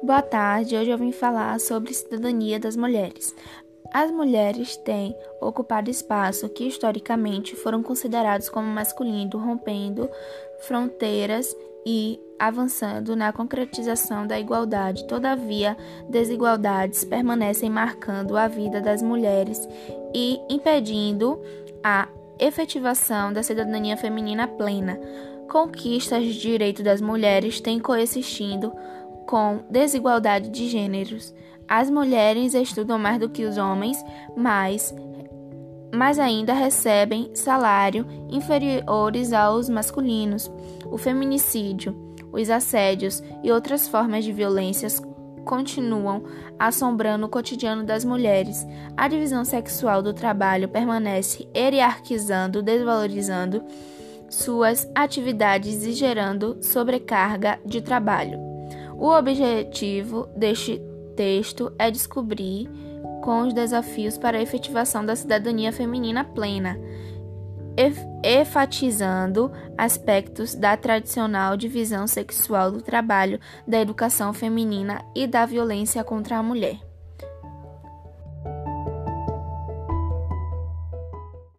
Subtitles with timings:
[0.00, 3.34] Boa tarde, hoje eu vim falar sobre cidadania das mulheres.
[3.92, 10.08] As mulheres têm ocupado espaço que historicamente foram considerados como masculino, rompendo
[10.60, 15.04] fronteiras e avançando na concretização da igualdade.
[15.08, 15.76] Todavia,
[16.08, 19.68] desigualdades permanecem marcando a vida das mulheres
[20.14, 21.42] e impedindo
[21.82, 22.06] a
[22.38, 24.96] efetivação da cidadania feminina plena.
[25.50, 28.72] Conquistas de direito das mulheres têm coexistindo
[29.28, 31.34] com desigualdade de gêneros.
[31.68, 34.02] As mulheres estudam mais do que os homens,
[34.34, 34.94] mas,
[35.94, 40.50] mas ainda recebem salário inferiores aos masculinos.
[40.90, 41.94] O feminicídio,
[42.32, 44.98] os assédios e outras formas de violências
[45.44, 46.24] continuam
[46.58, 48.66] assombrando o cotidiano das mulheres.
[48.96, 53.62] A divisão sexual do trabalho permanece hierarquizando, desvalorizando
[54.30, 58.47] suas atividades e gerando sobrecarga de trabalho.
[58.98, 60.82] O objetivo deste
[61.14, 62.68] texto é descobrir
[63.22, 66.76] com os desafios para a efetivação da cidadania feminina plena,
[68.24, 73.38] enfatizando aspectos da tradicional divisão sexual do trabalho,
[73.68, 76.87] da educação feminina e da violência contra a mulher.